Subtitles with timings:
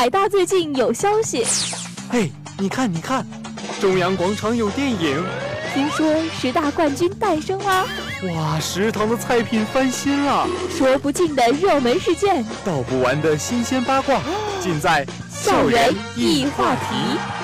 [0.00, 1.44] 海大最近有消息。
[2.10, 3.22] 嘿，你看，你看，
[3.82, 5.22] 中央广场有电影。
[5.74, 7.86] 听说十大冠军诞生了。
[8.34, 10.48] 哇，食堂的菜品翻新了。
[10.70, 14.22] 说不尽的热门事件，道不完的新鲜八卦，
[14.58, 17.39] 尽在校园一话题。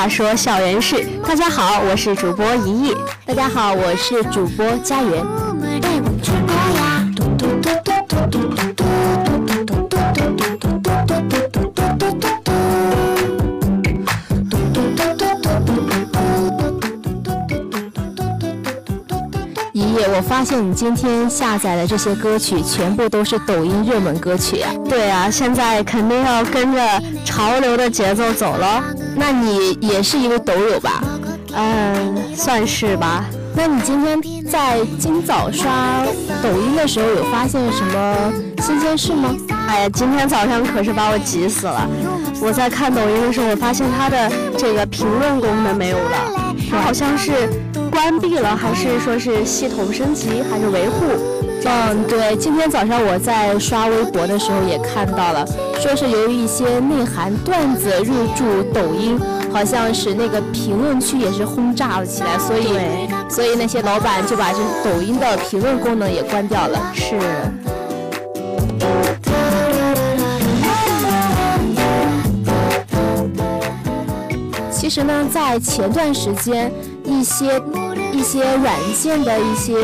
[0.00, 1.06] 话说校园事。
[1.28, 2.96] 大家好，我是主播一艺。
[3.26, 5.22] 大家好，我是主播佳媛。
[20.12, 24.70] 我发现你今天下载的这些歌曲全部都是抖音热门歌曲啊！
[24.88, 28.82] 对啊，现在肯定要跟着潮流的节奏走了。
[29.20, 31.04] 那你也是一个抖友吧？
[31.52, 33.26] 嗯，算是吧。
[33.54, 34.18] 那你今天
[34.50, 36.06] 在今早刷
[36.42, 38.32] 抖音的时候有发现什么
[38.62, 39.36] 新鲜事吗？
[39.68, 41.86] 哎呀，今天早上可是把我急死了！
[42.40, 47.48] 我在看抖音的时候，我发现它的这个评论功能没有了，它好像是。
[47.90, 51.04] 关闭了，还是说是系统升级，还是维护？
[51.64, 55.46] 嗯，对，今天早上我在刷微博的时候也看到了，
[55.80, 59.18] 说是由于一些内涵段子入驻抖音，
[59.52, 66.80] 好像是那个评论区也是轰炸了起来，所以，所以那些老板就把这抖音的评论功能也关掉了。
[66.94, 67.18] 是。
[74.70, 76.72] 其实呢，在前段时间。
[77.02, 77.60] 一些
[78.12, 79.74] 一些软件的一些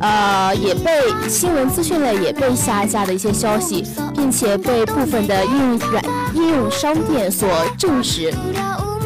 [0.00, 0.90] 呃，也被
[1.28, 3.84] 新闻资讯类也被下架的一些消息，
[4.14, 7.48] 并且被部分的应用软应用商店所
[7.78, 8.32] 证实。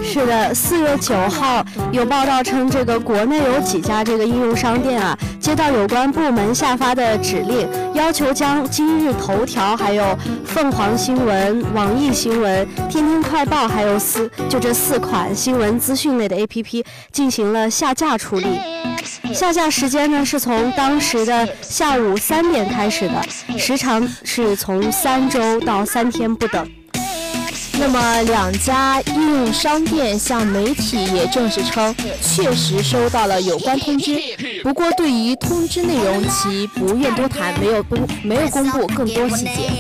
[0.03, 18.59] 是的，四月九号有报道称，这个国内有几家这个应用商店啊，接到有关部门下发的指令，要求将今日头条、还有凤凰新闻、网易新闻、天天快报，还有四就这四款新闻资讯类的 APP 进行了下架处理。
[19.34, 23.25] 下架时间呢，是从当时的下午三点开始的，
[23.58, 26.69] 时长是从三周到三天不等。
[27.78, 34.20] 那么，两家应用商店向媒体也证实称，确实收到了有关通知。
[34.62, 39.70] 不过，对于通知内容，其不愿多谈，没有公没有公布更多细节。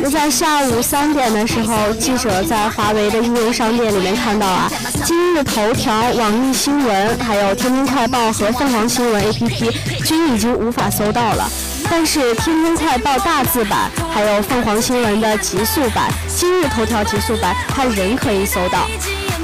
[0.00, 4.70] 那在下午三点的时候，记者在华为的应用商店里面看到啊，
[5.04, 11.50] 今日头条、网易新闻、还有天天快报和凤凰新闻 APP 均已经无法搜到了。
[11.90, 18.86] 但是天天快报大字版，还有凤凰新闻的极速版、今日头条极速版，它仍可以搜到。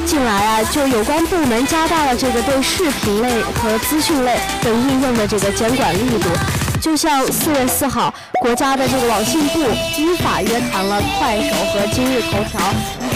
[0.06, 6.28] 近来啊，就有关部门加大了这个对视频类和资讯类等应用的这个监管力度。
[6.80, 9.60] 就像四月四号，国家的这个网信部
[9.98, 12.60] 依法约谈了快手和今日头条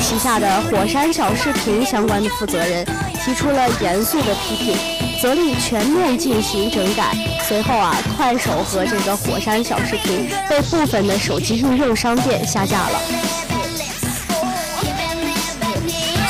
[0.03, 2.85] 旗下的火山小视频相关的负责人，
[3.25, 4.77] 提出了严肃的批评，
[5.21, 7.15] 责令全面进行整改。
[7.43, 13.40] 随后啊，快手和这个火山小视频被部分的手机应用商店下架了。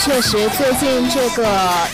[0.02, 1.46] 确实，最近这个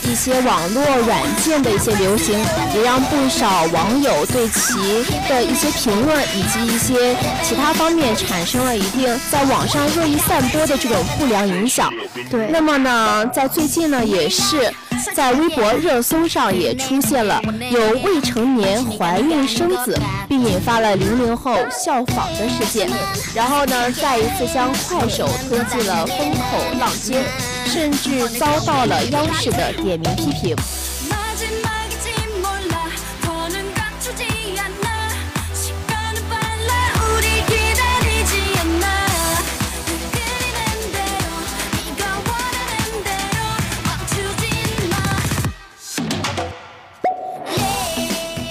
[0.03, 2.39] 一些网络软件的一些流行，
[2.73, 11.93] 也让不少网友对其的一些评论以及一些其他方面产生了一定在网上恶意散播的这种不良影响。
[12.31, 14.73] 对，那么呢，在最近呢，也是
[15.13, 19.99] 在微博热搜上也出现了有未成年怀孕生子，
[20.29, 22.89] 并引发了零零后效仿的事件，
[23.35, 27.21] 然后呢，再一次将快手推进了风口浪尖。
[27.67, 30.55] 甚至遭到了央视的点名批评。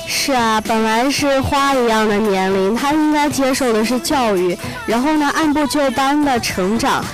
[0.09, 7.05] 是啊，本来是花一样的年龄，他应该接受的是教育，然后呢，按部就班的成长。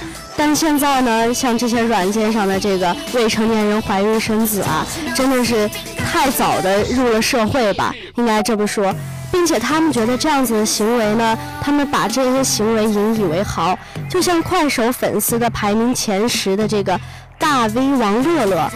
[0.45, 4.85] 但现在呢，像这些软件上的这个未成年人怀孕生子啊，
[5.15, 8.93] 真的是太早的入了社会吧，应该这么说。
[9.31, 13.79] 并且他们觉得这样子的行为呢，他们把这些行为引以为豪。
[14.11, 17.01] 就像快手粉丝的排名前十的这个
[17.39, 18.69] 大 V 王乐乐，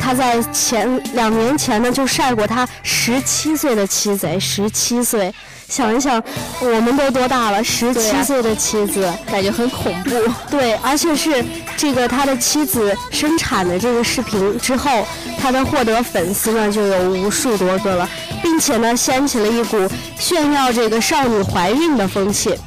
[0.00, 5.34] 他在前两年前呢就晒过他十七岁的妻子，十七岁。
[5.68, 6.22] 想一想，
[6.60, 7.62] 我们都多大了？
[7.62, 10.10] 十七岁的妻子，感觉很恐怖。
[10.50, 11.44] 对，而且是
[11.76, 15.06] 这个他的妻子生产的这个视频之后，
[15.38, 18.08] 他的获得粉丝呢就有无数多个了，
[18.42, 19.76] 并且呢掀起了一股
[20.18, 22.58] 炫耀这个少女怀孕的风气。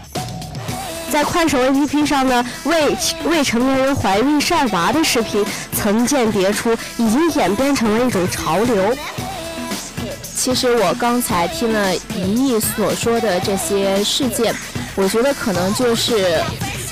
[1.11, 2.95] 在快手 APP 上呢，未
[3.25, 5.43] 未成年人怀孕晒娃的视频
[5.75, 8.95] 层见叠出，已经演变成了一种潮流。
[10.41, 14.51] 其实我刚才听了一亿所说的这些事件，
[14.95, 16.41] 我觉得可能就是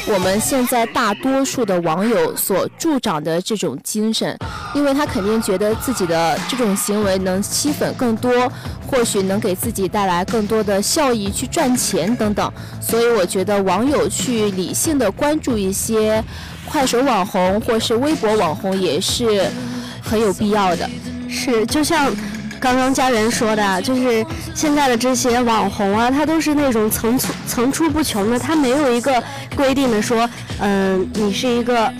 [0.06, 4.38] 我们现在大多数的网友所助长的这种精神，
[4.75, 8.31] 因为他肯定觉得自己的这种行为能吸粉更多，
[8.86, 16.24] 或许能给自己带来更多的效益去赚钱等等，所以我觉得网友去理性的关注一些
[16.69, 19.50] 快手网红或是微博网红也是
[20.04, 20.88] 很有必要的，
[21.28, 22.13] 是就像。
[22.59, 29.23] 刚刚家园说的，就是现在的这些网红啊，他都是那种层出层出不穷的，他没有一个
[29.56, 30.29] 规定的说，
[30.59, 31.91] 嗯，你是一个，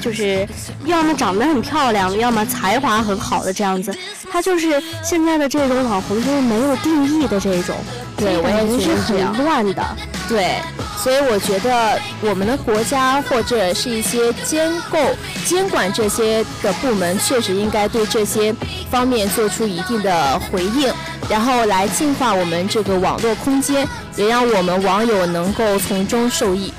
[0.00, 0.46] 就是
[0.84, 3.94] 要么长得很漂亮，要么才华很好的这样子，
[4.32, 7.76] 他就是现在的这种网红就是没有定义的这种，
[8.16, 9.96] 对我也觉得很乱的，
[10.28, 10.56] 对。
[10.96, 14.98] 所以我觉得我们的国家或者是一些监构、
[15.44, 18.54] 监管这些的部门，确实应该对这些
[18.90, 20.90] 方面做出一定的回应，
[21.28, 23.86] 然后来净化我们这个网络空间，
[24.16, 26.72] 也让我们网友能够从中受益。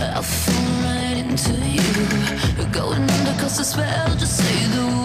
[0.00, 2.66] I'll fall right into you.
[2.70, 4.95] Going under cause the spell, just say the word.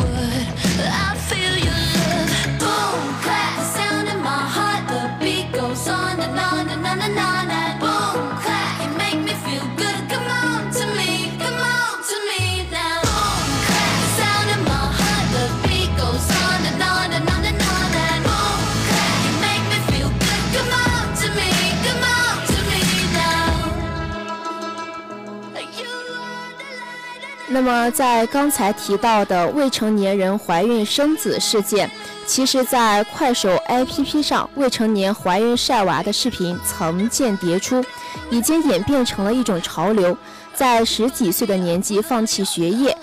[27.53, 31.92] 那么，在刚才提到的未成年人怀孕生子事件，
[32.25, 37.83] 其实，在快手 APP 上，未成年怀孕晒娃的视频层见迭出，
[38.30, 40.18] 已经演变成了一种潮流。
[40.56, 42.98] 在十几岁的年纪放弃学业，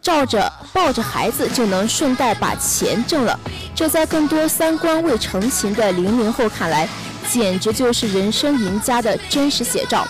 [0.00, 3.38] 照着抱着孩子就能顺带把钱挣了，
[3.72, 6.88] 这在更多三观未成型的零零后看来，
[7.30, 10.04] 简直就是人生赢家的真实写照。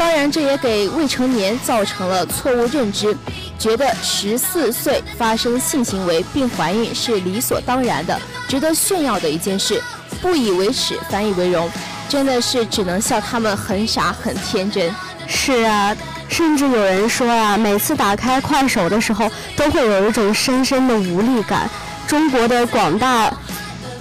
[0.00, 3.14] 当然，这也给未成年造成了错误认知，
[3.58, 9.78] 觉得十四岁发生性行为并怀孕是理所当然的，值得炫耀的一件事，
[10.22, 11.70] 不以为耻，反以为荣，
[12.08, 14.90] 真的是只能笑他们很傻很天真。
[15.26, 15.94] 是啊，
[16.30, 21.68] 甚至有人说啊，每次打开快手的时候，都会有一种深深的无力感。
[22.06, 23.30] 中国的广大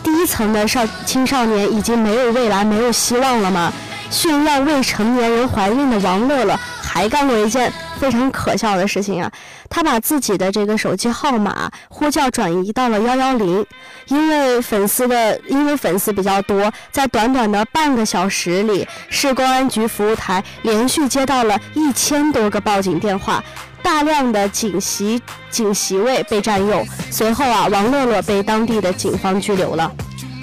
[0.01, 3.73] 低层的少青少年已经没有未来、没有希望了吗？
[4.09, 9.31] 炫耀未成年人怀孕的王乐乐还干过一件非常可笑的事情啊！
[9.69, 13.63] 他把自己的这个手机号码呼叫转移到了幺幺零，
[14.07, 23.43] 因为粉丝的因为粉丝比较多，在短短的半个小时里，市公安局服务台连续接到了一千多个报警电话，
[23.83, 26.85] 大量的警席警席位被占用。
[27.11, 29.91] 随后啊，王乐乐被当地的警方拘留了。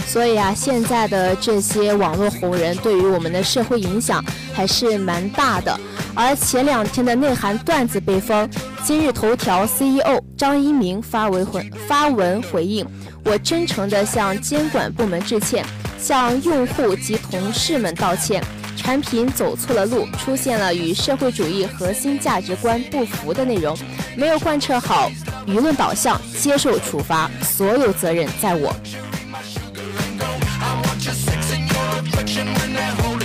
[0.06, 5.78] 所以啊，现在的这些网络红人对于我们的社会影响还是蛮大的。
[6.14, 8.48] 而前两天的内涵段子被封，
[8.82, 12.86] 今日头条 CEO 张一鸣发文回发文回应
[13.24, 15.62] ：“我真诚地向监管部门致歉，
[15.98, 18.42] 向用户及同事们道歉。
[18.76, 23.76] 产品走错了路，出现了与社会主义核心价值观不符的内容，
[24.16, 25.10] 没有贯彻好
[25.46, 28.74] 舆论导向，接受处罚，所有责任在我。”
[32.76, 33.15] that home.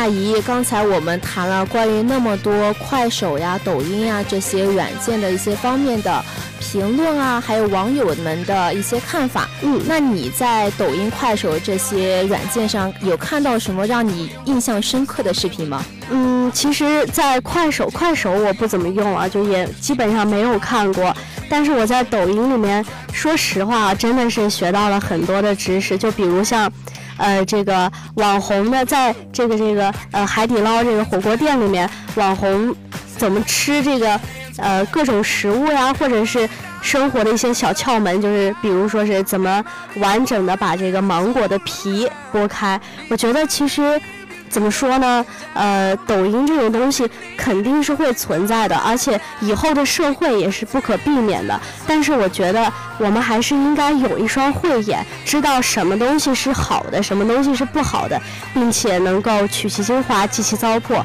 [0.00, 6.24] 那姨，刚才我们谈了关于那么多快手呀、抖音呀这些软件的一些方面的
[6.60, 9.48] 评论啊，还有网友们的一些看法。
[9.60, 15.84] 嗯，那你在抖音、快手这些软件上有看到什么让你印象深刻的视频吗？
[16.10, 21.12] 嗯，其实，在快手，快手我不怎么用啊，就也基本上没有看过。
[21.50, 25.98] 但是我在抖音里面，说实话啊，真的是学到了很多的知识。
[25.98, 26.72] 就比如像，
[27.18, 32.74] 呃，这个网红呢，在这个这个呃海底捞这个火锅店里面，网红
[33.16, 34.18] 怎么吃这个
[34.56, 36.48] 呃各种食物呀，或者是
[36.80, 39.62] 生活的一些小窍门，就是比如说是怎么
[39.96, 42.80] 完整的把这个芒果的皮剥开。
[43.10, 44.00] 我觉得其实。
[44.48, 45.24] 怎么说呢？
[45.54, 51.60] 呃，抖音这种东西肯定是会存在的，而且以后的社会也是不可避免的。
[51.86, 58.20] 但是我觉得我们还是应该有一双慧眼，知道什么东西是好的，什么东西是不好的，
[58.52, 61.02] 并且能够取其精华，弃其糟粕。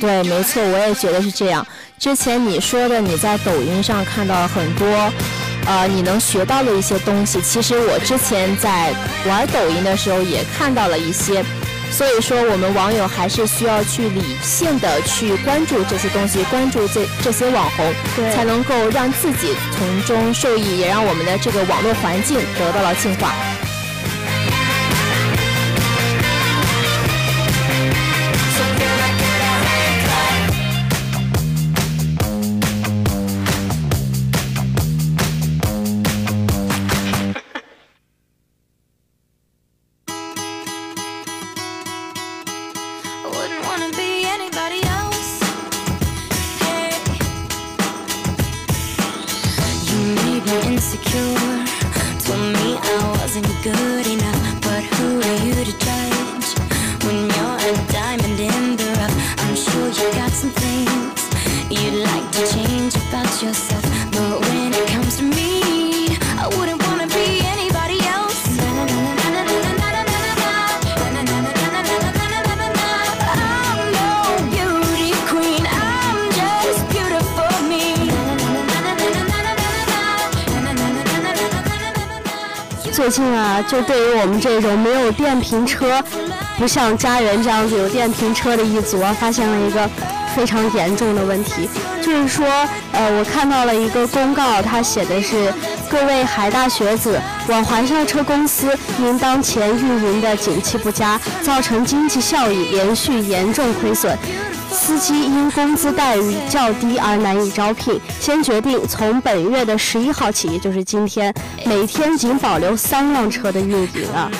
[0.00, 1.66] 对，没错，我也觉得是这样。
[1.98, 4.86] 之前你说的，你在抖音上看到很多，
[5.66, 8.90] 呃，你能学到的一些东西，其实我之前在
[9.28, 11.44] 玩抖音的时候也看到了一些。
[11.90, 17.92] 所以说，我们网友还是需要去理性的去关注这些东西，关注这这些网红，
[18.32, 23.34] 才能够让自己从中受益，也让我们的这个网络环境得到了净化。
[83.00, 86.04] 最近啊，就对于我们这种没有电瓶车，
[86.58, 89.88] 不像家人这样子有电瓶车的一族，发现了一个
[90.36, 91.66] 非常严重的问题，
[92.02, 92.46] 就是说，
[92.92, 95.50] 呃，我看到了一个公告，它写的是
[95.88, 104.14] 各位海大学子，往环校车公司因当前运营的景气不佳，造成经济效益连续严重亏损。
[104.70, 111.32] 司机因工资待遇较低而难以招聘，先决定从本月的十一号起，也就是今天，
[111.64, 114.30] 每天仅保留三辆车的运营啊！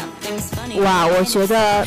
[0.79, 1.87] 哇，我觉得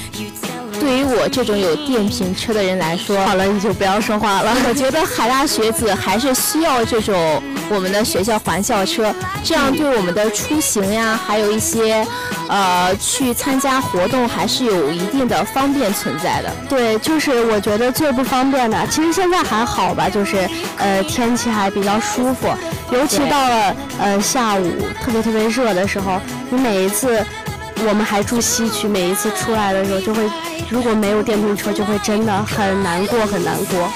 [0.84, 4.54] 对于我这种有电瓶车的人来说，好了，你就不要说话了。
[4.68, 12.06] 我觉得海大学子还是需要这种我们的学校环校车，这样对我们的出行呀，还有一些。
[12.50, 16.52] 呃，去参加活动还是有一定的方便存在的。
[16.70, 20.48] 对，就是我觉得最不方便的，其实现在还好吧，就是
[20.78, 22.50] 呃天气还比较舒服，
[22.92, 24.70] 尤其到了呃下午
[25.02, 26.20] 特别特别热的时候，
[26.52, 27.26] 你每一次
[27.88, 30.24] 我们还住西区，每一次出来的时候就会，
[30.70, 33.90] 如果没有电瓶车，就会真的很难过很难过。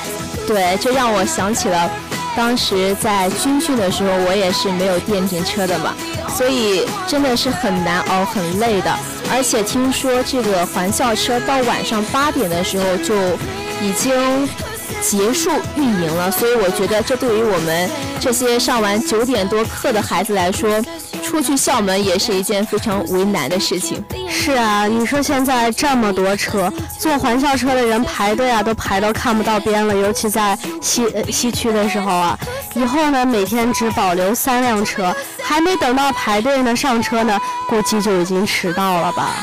[0.46, 1.89] 对，这让我想起了
[2.36, 5.94] 当时在军训的时候，我也是没有电瓶车的嘛。
[6.29, 8.96] 所以真的是很难熬、很累的，
[9.32, 13.15] 而且听说这个环校车到晚上八点的时候就
[13.82, 14.48] 已经
[15.01, 17.89] 结束运营了，所以我觉得这对于我们
[18.20, 20.70] 这些上完九点多课的孩子来说，
[21.27, 24.01] 出去校门也是一件非常为难的事情。
[24.29, 32.39] 是啊，你说现在这么多车，坐环校车的人排队啊，都排到看不到边了，尤其在西西区的时候啊。
[32.75, 39.36] 以后呢，每天只保留三辆车，还没等到排队呢上车呢，估计就已经迟到了吧？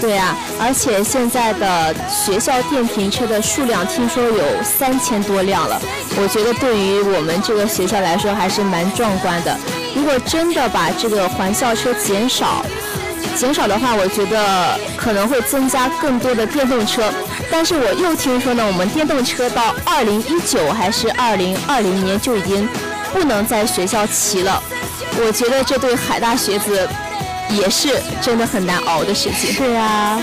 [0.00, 5.80] 对呀，而且现在的学校电瓶车的数量听说有三千多辆了，
[6.16, 9.56] 我觉得对于我们这个学校来说还是蛮壮观的。
[9.94, 12.64] 如果真的把这个环校车减少，
[13.36, 17.10] 减少的话，我觉得可能会增加更多的电动车。
[17.50, 22.68] 但是我又听说呢，我们电动车到二零一九还是二零二零年就已经
[23.12, 24.62] 不能在学校骑了。
[25.18, 26.88] 我觉得这对海大学子
[27.48, 29.54] 也是真的很难熬的事情。
[29.56, 30.20] 对啊。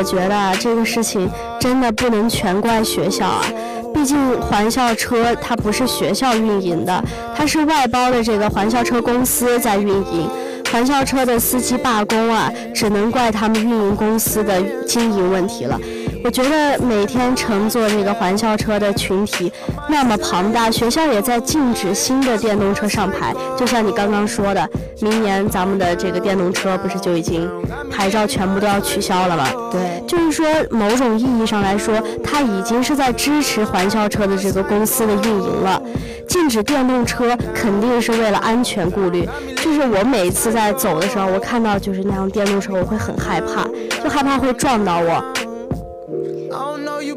[0.00, 1.30] 我觉得啊，这个事情
[1.60, 3.44] 真的不能全怪学校啊。
[3.92, 7.04] 毕竟环校车它不是学校运营的，
[7.36, 10.26] 它是外包的这个环校车公司在运营。
[10.72, 15.78] 环校车的司机罢工啊，只能怪他们运营公司的经营问题了。
[16.22, 19.52] 我觉得每天乘坐这个环校车的群体
[19.88, 23.34] 那么庞大，学校也在禁止新的电动车上牌。
[23.56, 24.68] 就像你刚刚说的，
[25.00, 27.48] 明年咱们的这个电动车不是就已经
[27.90, 29.48] 牌照全部都要取消了吗？
[29.72, 35.80] 对，就是说，某种意义上来说，它已经是在支持环校车的这个公司的运营了。
[36.28, 39.28] 禁止电动车肯定是为了安全顾虑。
[39.56, 43.64] 就是我每一次在走的时候，我看到就是那辆电动车，我会很害怕，
[44.02, 45.24] 就害怕会撞到我。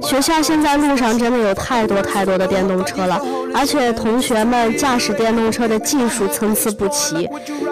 [0.04, 3.20] 学校现在路上真的有太多太多的电动车了，
[3.54, 7.28] 而且同学们驾驶电动车的技术参差不齐。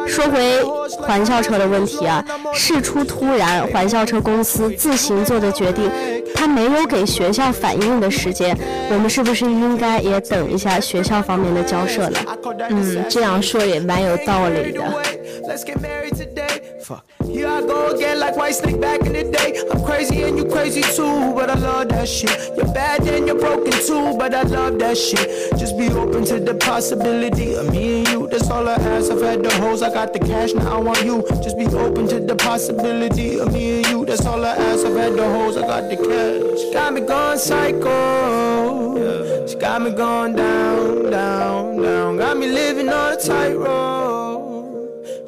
[0.08, 0.64] 说回
[1.00, 2.24] 环校车的问题啊，
[2.54, 5.90] 事出突然，环校车公司自行做的决定，
[6.42, 8.58] 他没有给学校反应的时间，
[8.92, 12.18] 我们是不是应该也等一下学校方面的交涉呢？
[12.68, 14.82] 嗯，这样说也蛮有道理的。
[15.48, 16.82] Let's get married today.
[16.82, 17.04] Fuck.
[17.24, 19.54] Here I go again, like White Snake back in the day.
[19.70, 22.32] I'm crazy and you crazy too, but I love that shit.
[22.58, 25.30] You're bad and you're broken too, but I love that shit.
[25.60, 28.28] Just be open to the possibility of me and you.
[28.28, 29.12] That's all I ask.
[29.12, 30.54] I've had the hoes, I got the cash,
[36.58, 38.96] She got me going psycho.
[39.48, 42.18] She got me going down, down, down.
[42.18, 44.01] Got me living on a tightrope.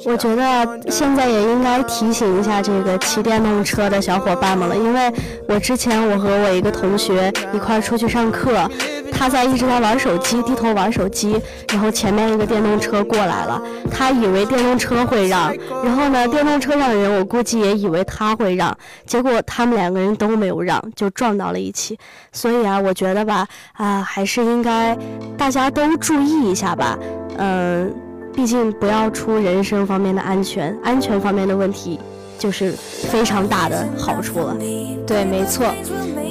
[0.05, 5.11] 我觉得现在也应该提醒一下这个骑电动车的小伙伴们了，因为
[5.47, 8.69] 我之前我和我一个同学一块出去上课，
[9.11, 21.97] 他在一直在玩手机，低头玩手机，然后前面一个电动车过来了，他以为电动车会让，然后呢，电动车上的人我估计也以为他会让，结果他们两个人都没有让，就撞到了一起。
[22.31, 24.97] 所以啊，我觉得吧，啊，还是应该
[25.37, 26.97] 大家都注意一下吧，
[27.37, 27.93] 嗯。
[28.35, 31.99] 毕竟不要出人身方面的安全，安全方面的问题
[32.37, 34.57] 就是非常大的好处了。
[35.05, 35.73] 对，没错。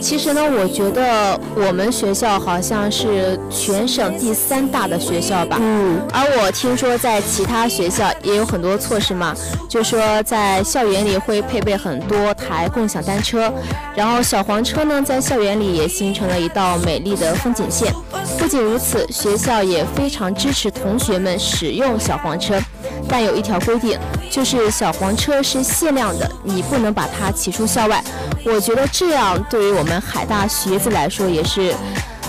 [0.03, 5.59] 其实呢，我觉得我们学校好像是全省第三大的学校吧。
[5.61, 6.01] 嗯。
[6.13, 9.33] 而我听说在其他学校也有很多措施嘛，
[9.69, 13.51] 就说在校园里会配备很多台共享单车，
[13.95, 17.95] 然后小黄车呢在校园里也形成了一道美丽的风景线。
[18.39, 22.61] 不仅如此，学校也非常支持同学们使用小黄车，
[23.09, 23.97] 但有一条规定，
[24.33, 28.03] 就是小黄车是限量的，你不能把它骑出校外。
[28.47, 31.75] 我觉得这样对于我们海大学子来说也是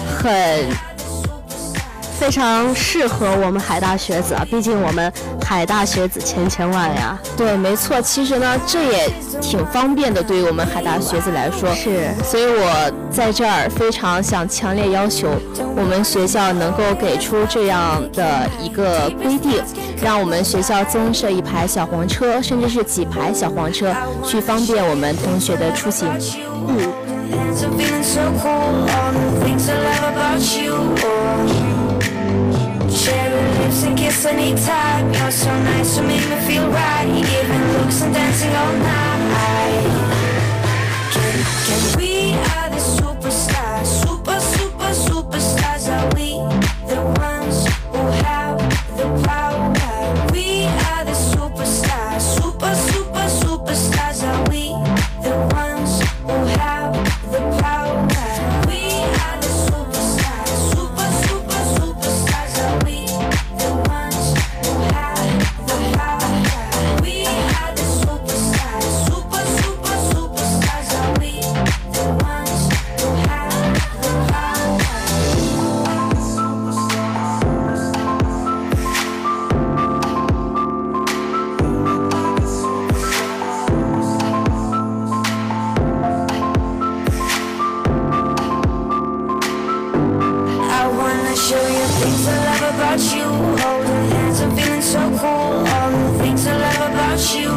[0.06, 0.68] 很
[2.24, 5.12] 非常适合我们海大学子啊，毕竟我们
[5.46, 7.20] 海大学子千千万呀。
[7.36, 8.02] 对，没错。
[8.02, 11.70] 其实呢，这也挺方便的，对于我们海大学子来说。
[11.76, 12.14] 是。
[12.24, 15.28] 所以我在这儿非常想强烈要求
[15.76, 19.62] 我们学校能够给出这样的一个规定，
[20.02, 26.08] 让我们学校增设一排小黄车，甚至是几排小黄车，去方便我们同学的出行。
[26.70, 26.90] 嗯。
[34.44, 35.14] Kiss anytime.
[35.14, 37.08] You're so nice, you make me feel right.
[37.08, 39.13] You giving looks and dancing all night.
[97.36, 97.50] you.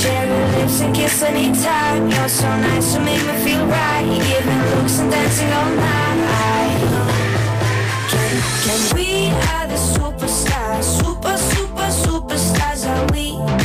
[0.00, 2.10] Cherry lips and kiss anytime.
[2.10, 4.04] You're so nice, you make me feel right.
[4.28, 6.22] Giving looks and dancing all night.
[8.64, 13.61] Can we are the superstars Super, super, superstars are we?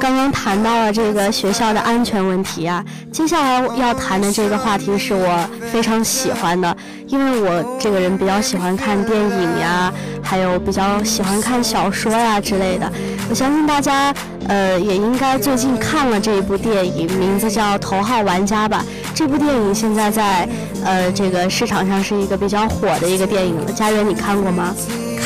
[0.00, 6.76] 刚刚谈到了这个学校的安全问题啊，接下来要谈的这个话题是我非常喜欢的，
[7.08, 12.90] 因为我这个人比较喜欢看电影呀，还有比较喜欢看小说呀之类的。
[13.28, 14.14] 我相信大家
[14.46, 18.84] 呃也应该最近看了这一部电影，名字叫《头号玩家》吧。
[19.12, 20.48] 这部电影现在在
[20.84, 23.72] 呃这个市场上是一个比较火的一个电影了。
[23.72, 24.72] 家园，你看过吗？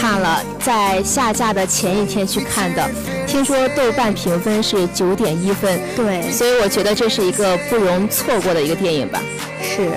[0.07, 2.91] 看了，在下架的前一天去看的，
[3.27, 9.21] 听说豆瓣评分是九点一分，对，所以我觉得这是一个不容错过的一个电影吧。
[9.61, 9.91] 是，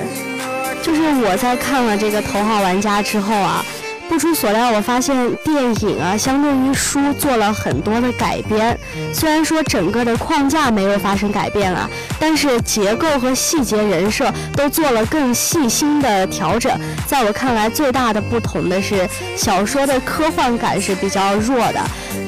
[0.82, 3.64] 就是我在看了这个《头号玩家》之后啊。
[4.10, 8.78] 不出所料，我发现电影啊，相对于书做了很多的改编。
[9.14, 11.88] 虽然说整个的框架没有发生改变啊，
[12.20, 16.76] 但是结构和细节、人设都做了更细心的调整。
[17.06, 21.80] 在我看来，最大的不同的是，小说的科幻感是比较弱的，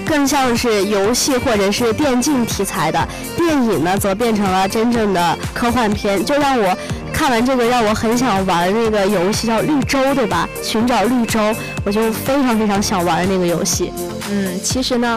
[0.05, 2.99] 更像是游戏或者是电竞题材的；
[3.35, 6.77] 电影呢，则变成了真正的科幻片，就让我。
[7.21, 10.49] 看完这个，让我很想玩那个游戏，叫绿洲，对吧？
[10.63, 11.39] 寻找绿洲，
[11.85, 13.93] 我就非常非常想玩那个游戏。
[14.31, 15.15] 嗯，其实呢。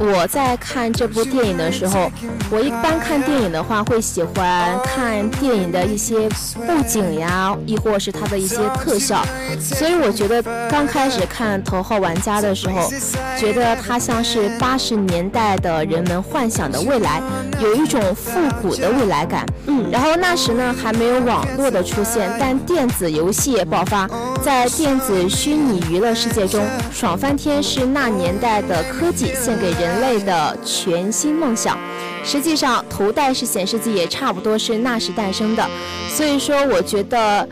[0.00, 2.10] 我在看这部电影的时候，
[2.50, 9.22] 我一般看电影的话会喜欢看电影的一些布景呀，亦或是它的一些特效。
[9.60, 12.90] 所以我觉得刚开始看《头号玩家》的时候，
[13.38, 17.20] 觉得它像是八十年代的人们幻想的未来，
[17.60, 19.44] 有一种复古的未来感。
[19.66, 24.08] 嗯，然后那时呢还没有网络的出现，但电子游戏也爆发，
[24.42, 29.89] 在电子虚拟娱乐世界中爽翻天是那年代的科技献给人。
[29.90, 31.76] 人类的全新梦想，
[32.24, 35.68] 实际上头戴式显示器也差不多是那时诞生的，
[36.08, 37.48] 所以说我觉得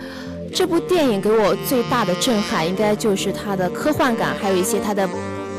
[0.54, 5.08] 这部电影给我最大的震撼，应该就是它的科幻感，还有一些它的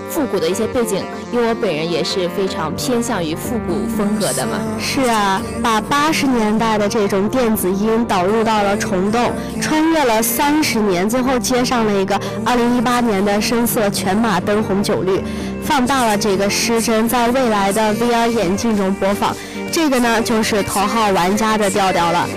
[0.09, 4.53] 复古的一些背景，因为我本人也是非常偏向于复古风格的嘛。
[4.79, 15.21] 是啊，把八十年代的这种电子音导入到了虫洞，穿越了三十年，最后接上了一个二零一八年的深色全马灯红酒绿。
[15.69, 19.37] 放大了这个失真，在未来的 VR 眼镜中播放，
[19.71, 22.27] 这个呢就是头号玩家的调调了。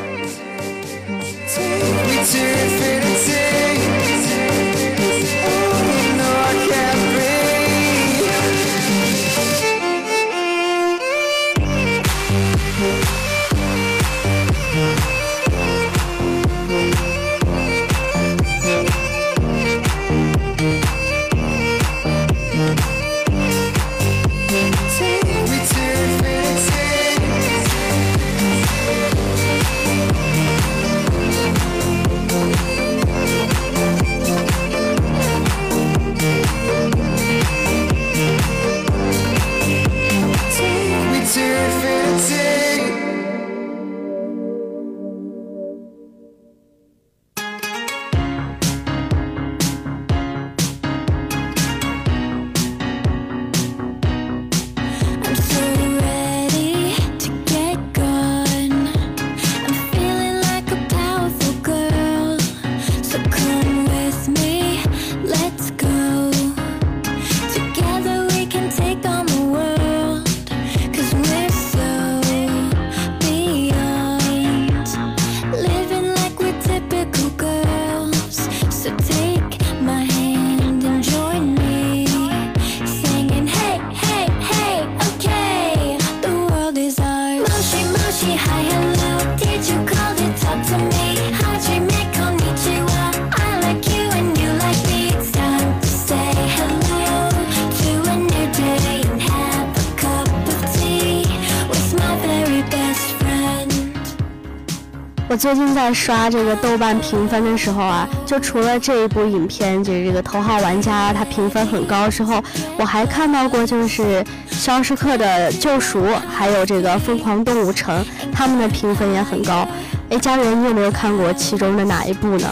[105.43, 112.41] 最近在刷这个豆瓣评分的时候啊，就除了这一部影片，就是这个《头号玩家》，它评分很高之后，
[112.79, 119.67] 我还看到过就是《肖申克的救赎》，还有这个《疯狂动物城》，他们的评分也很高。
[120.11, 122.49] 哎，家人，你有没有看过其中的哪一部呢？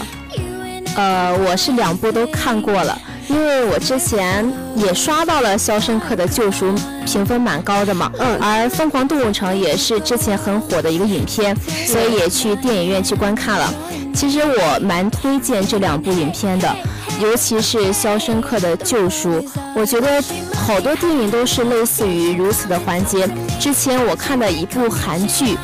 [0.97, 2.99] 呃，我是两部都看过了。
[3.31, 6.67] 因为我之前也刷到了《肖申克的救赎》，
[7.05, 8.11] 评分蛮高的嘛。
[8.19, 8.37] 嗯。
[8.41, 11.55] 而《疯狂动物城》也是之前很火的一个影片，
[11.87, 13.73] 所以也去电影院去观看了。
[14.13, 16.75] 其实我蛮推荐这两部影片的，
[17.21, 19.29] 尤其是《肖申克的救赎》，
[19.73, 20.21] 我觉得
[20.53, 23.25] 好多电影都是类似于如此的环节。
[23.61, 25.57] 之前我看的一部韩剧，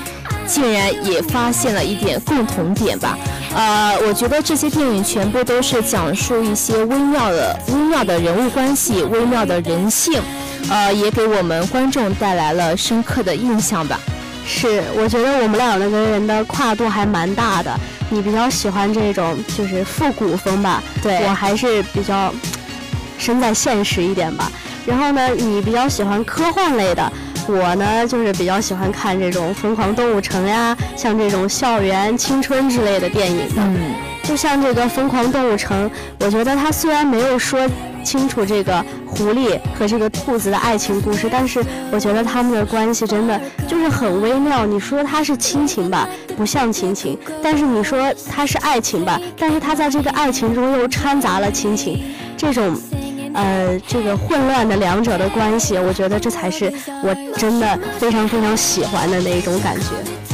[0.48, 3.18] 竟然也发现了一点共同点吧。
[3.54, 10.22] 呃，我觉得这些电影全部都是讲述一些微妙的、微妙的人物关系、微妙的人性，
[10.70, 14.00] 呃，也给我们观众带来了深刻的印象吧。
[14.46, 17.78] 是，我觉得我们两个人的跨度还蛮大的。
[18.10, 20.82] 你比较喜欢这种就是复古风吧？
[21.04, 22.34] 对我还是比较
[23.18, 24.50] 身在现实一点吧。
[24.86, 27.12] 然后呢，你比较喜欢科幻类的，
[27.48, 33.62] 我呢就是比较喜欢看这种《疯狂动物城》呀，像这种校园青春之类的电影的。
[33.62, 37.68] 嗯，就像这个《疯狂动物城》，我觉得它虽然没有说
[38.04, 44.66] 清楚这个狐狸和这个兔子的爱情故事，但是我觉得他们的关系真的就是很微妙。
[44.66, 52.04] 你说它是亲情吧，不像亲情；但是你说它是爱情吧，但是它在这个爱情中又掺杂了亲情，
[52.36, 52.78] 这种。
[53.38, 56.74] 呃，这个混乱的两者的关系，我觉得这才是
[57.04, 59.86] 我真的非常非常喜欢的那一种感觉。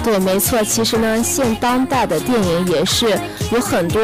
[0.01, 0.63] 对，没错。
[0.63, 3.19] 其实呢，现当代的电影也是
[3.51, 4.01] 有很多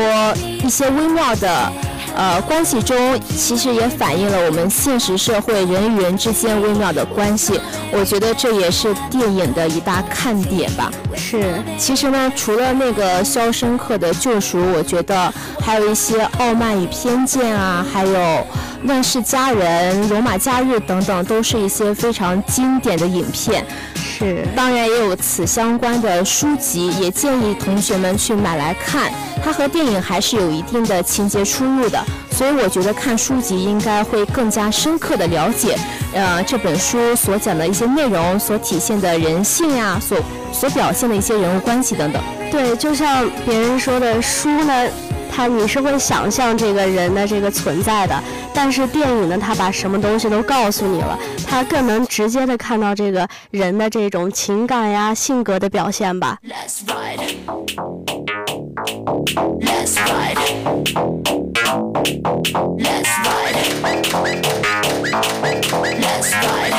[0.62, 1.72] 一些微妙的，
[2.20, 7.58] 呃，关系中，其实也反映了我们现实社会人与人之间微妙的关系。
[7.94, 10.92] 我觉得这也是电影的一大看点吧。
[11.16, 18.14] 是，其实呢，除了那个《肖申克的救赎》，我觉得还有一些《傲慢与偏见》啊，还有
[18.84, 23.66] 《乱世佳人》《罗马假日》等等，都是一些非常经典的影片。
[24.20, 29.10] 是，当然也有此相关的书籍，也建议同学们去买来看。
[29.42, 31.98] 它和电影还是有一定的情节出入的，
[32.32, 35.78] 所以我觉得看书籍应该会更加深刻的了解，
[36.14, 40.18] 呃，这本书所讲的一些内容，所体现的人性呀，所
[40.52, 42.22] 所表现的一些人物关系等等。
[42.52, 44.86] 对，就像别人说的，书呢，
[45.40, 48.22] 它你是会想象这个人的这个存在的，
[48.54, 56.38] 但是电影呢，它把什么东西都告诉你了，它更能直接的看到这个人的这种情感呀、性格的表现吧。
[56.46, 57.22] Let's ride.
[59.62, 60.36] Let's ride.
[62.78, 63.56] Let's ride.
[66.02, 66.70] Let's ride.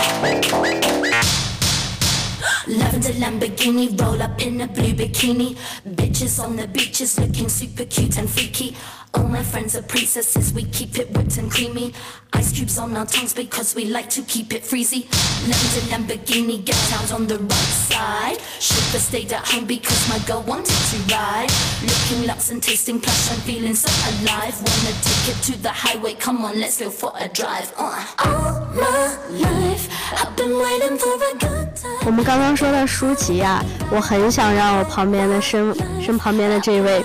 [2.67, 5.57] Lavender Lamborghini, roll up in a blue bikini.
[5.89, 8.77] Bitches on the beaches looking super cute and freaky.
[9.15, 11.93] All my friends are princesses, we keep it whipped and creamy.
[12.35, 15.09] Ice cubes on our tongues because we like to keep it freezy.
[15.49, 18.39] Lavender Lamborghini, get out on the right side.
[18.61, 21.49] Should've stayed at home because my girl wanted to ride.
[21.83, 24.55] Looking luxe and tasting plush, I'm feeling so alive.
[24.55, 27.73] Wanna take it to the highway, come on, let's go for a drive.
[27.77, 28.07] Uh.
[28.19, 31.60] All my life, I've been waiting for a time.
[32.07, 37.05] 我们刚刚说到书籍呀、我很想让我旁边的身身旁边的这位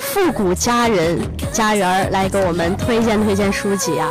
[0.00, 1.18] 复古佳人
[1.52, 4.10] 佳人儿来给我们推荐推荐书籍啊。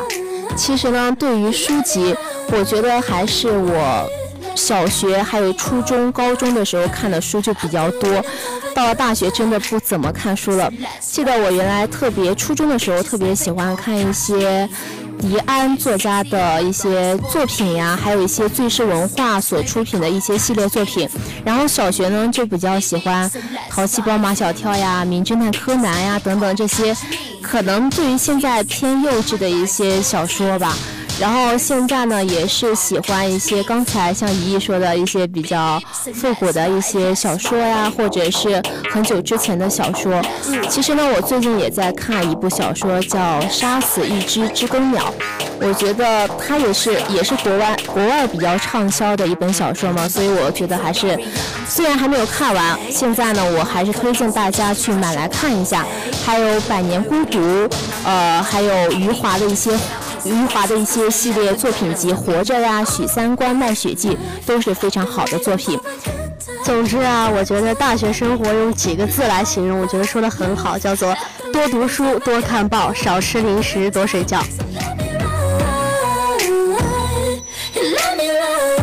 [0.55, 2.15] 其实呢，对于书籍，
[2.51, 4.09] 我觉得还是我
[4.55, 8.23] 小学还有初中、高中的时候看的书就比较多，
[8.73, 10.71] 到了大学真的不怎么看书了。
[10.99, 14.69] 记得我原来特别初中的时候特别喜欢看一些。
[15.19, 21.09] 迪安作家的一些作品呀，还有一些最是文化所出品的一些系列作品。
[21.43, 23.29] 然后小学呢就比较喜欢
[23.69, 26.95] 《淘气包马小跳》呀、《名侦探柯南》呀等等这些，
[27.41, 30.75] 可能对于现在偏幼稚的一些小说吧。
[31.17, 35.81] 然后现在呢，也是喜欢一些刚才像怡怡说的一些比较
[36.13, 40.21] 复古的一些小说呀，或者是很久之前的小说。
[40.69, 45.03] 其实呢，我最近也在看一部小说，叫《杀死一只知更鸟》。
[45.61, 51.17] 我觉得它也是也是国外国外比较畅销的一本小说嘛，所以我觉得还是
[51.65, 55.85] 虽然还没有看完，现在呢，我还是推荐大家去买来看一下。
[56.25, 57.39] 还有《百年孤独》，
[58.03, 59.71] 呃，还有余华的一些。
[60.25, 64.09] 余华的一些系列作品集，《活着》呀，《许三观卖血记》
[64.45, 65.79] 都是非常好的作品。
[66.63, 71.15] 总之啊，我觉得大学生活用几个字来形容，我觉得说的很好，叫做
[71.53, 74.43] 多读书、多看报、少吃零食、多睡觉。
[77.77, 78.81] Let me ride,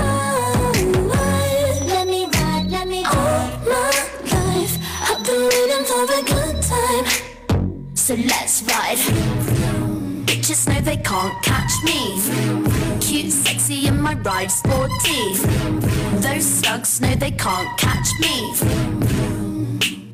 [1.88, 3.90] let me ride, let me all my
[4.30, 4.78] life.
[5.02, 7.04] I've been waiting for a good time.
[7.96, 9.21] So let's ride.
[10.62, 12.20] Bitches know they can't catch me.
[13.00, 15.34] Cute, sexy, and my ride sporty.
[16.20, 18.54] Those slugs know they can't catch me.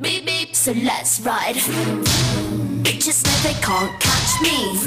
[0.00, 0.54] Beep beep.
[0.56, 1.56] So let's ride.
[2.82, 4.78] Bitches know they can't catch me.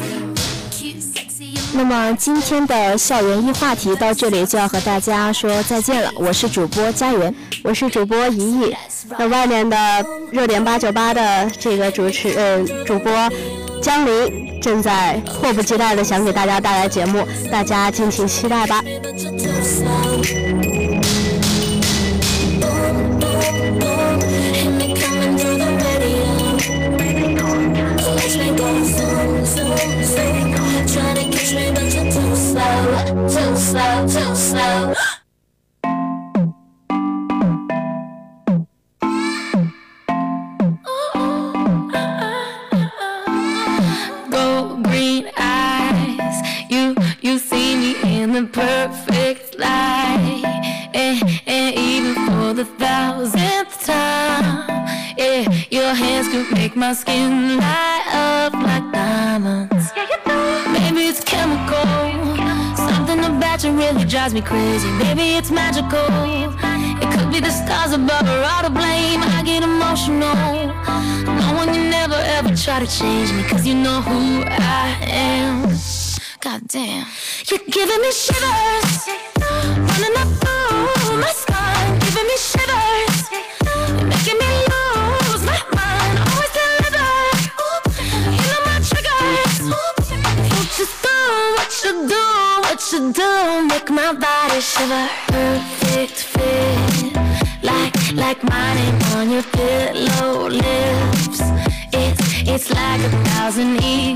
[0.71, 6.12] Cute, sexy, and 那么今天的校园一话题到这里就要和大家说再见了。
[6.15, 8.76] 我是主播佳媛，我是主播怡怡。
[9.19, 9.78] 那外面的
[10.32, 13.12] 热点八九八的这个主持呃主播
[13.82, 18.84] 江林正在迫不及待的想给大家带来节目，大家敬请期待吧。
[33.28, 35.01] Too slow, too slow.
[56.91, 59.93] My skin light up like diamonds.
[60.75, 61.88] Maybe it's chemical,
[62.75, 64.89] something about you really drives me crazy.
[65.04, 66.04] Maybe it's magical.
[67.01, 69.21] It could be the stars above or all to blame.
[69.23, 70.36] I get emotional.
[71.39, 75.69] Knowing you never ever try to change me, cause you know who I am.
[76.41, 77.08] God damn.
[77.47, 79.31] You're giving me shivers.
[94.91, 95.10] Shiver.
[95.27, 97.13] Perfect fit.
[97.63, 101.39] Like, like my name on your pillow lips.
[101.93, 104.11] It's, it's like a thousand ego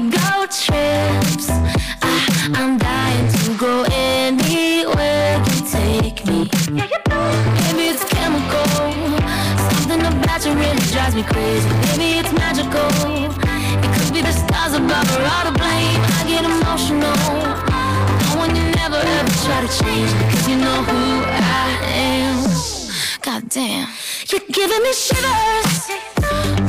[24.67, 25.89] giving me shivers.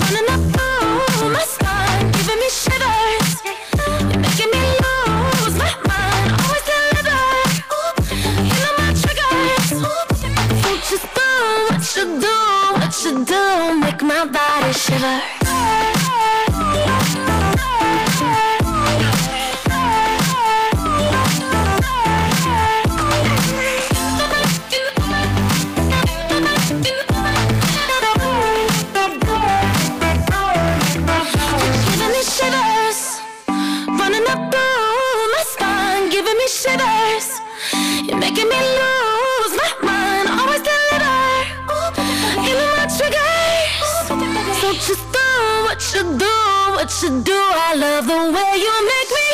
[0.00, 0.42] Running up
[1.16, 2.10] through my spine.
[2.12, 3.30] Giving me shivers.
[3.76, 6.28] You're making me lose my mind.
[6.44, 7.22] Always deliver.
[8.48, 9.66] You know my triggers.
[9.68, 11.28] So just do
[11.68, 12.36] what you do,
[12.80, 13.80] what you do.
[13.80, 15.35] Make my body shiver.
[47.06, 47.32] You do.
[47.32, 49.25] I love the way you make me